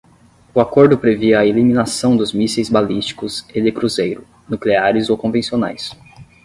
O 0.51 0.59
acordo 0.59 0.97
previa 0.97 1.39
a 1.41 1.45
eliminação 1.45 2.17
dos 2.17 2.33
mísseis 2.33 2.69
balísticos 2.69 3.45
e 3.53 3.61
de 3.61 3.71
cruzeiro, 3.71 4.25
nucleares 4.49 5.11
ou 5.11 5.15
convencionais. 5.15 5.95